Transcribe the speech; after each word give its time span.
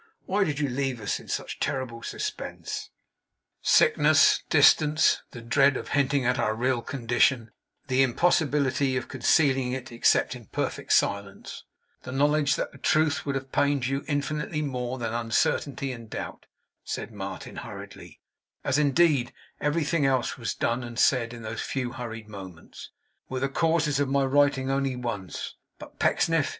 Why 0.25 0.43
did 0.43 0.57
you 0.57 0.67
leave 0.67 0.99
us 0.99 1.19
in 1.19 1.27
such 1.27 1.59
terrible 1.59 2.01
suspense?' 2.01 2.89
'Sickness, 3.61 4.41
distance; 4.49 5.21
the 5.29 5.41
dread 5.43 5.77
of 5.77 5.89
hinting 5.89 6.25
at 6.25 6.39
our 6.39 6.55
real 6.55 6.81
condition, 6.81 7.51
the 7.85 8.01
impossibility 8.01 8.97
of 8.97 9.07
concealing 9.07 9.73
it 9.73 9.91
except 9.91 10.35
in 10.35 10.47
perfect 10.47 10.91
silence; 10.91 11.65
the 12.01 12.11
knowledge 12.11 12.55
that 12.55 12.71
the 12.71 12.79
truth 12.79 13.27
would 13.27 13.35
have 13.35 13.51
pained 13.51 13.85
you 13.85 14.03
infinitely 14.07 14.63
more 14.63 14.97
than 14.97 15.13
uncertainty 15.13 15.91
and 15.91 16.09
doubt,' 16.09 16.47
said 16.83 17.11
Martin, 17.11 17.57
hurriedly; 17.57 18.19
as 18.63 18.79
indeed 18.79 19.31
everything 19.59 20.03
else 20.03 20.35
was 20.35 20.55
done 20.55 20.83
and 20.83 20.97
said, 20.97 21.31
in 21.31 21.43
those 21.43 21.61
few 21.61 21.91
hurried 21.91 22.27
moments, 22.27 22.89
'were 23.29 23.39
the 23.39 23.47
causes 23.47 23.99
of 23.99 24.09
my 24.09 24.23
writing 24.25 24.71
only 24.71 24.95
once. 24.95 25.57
But 25.77 25.99
Pecksniff? 25.99 26.49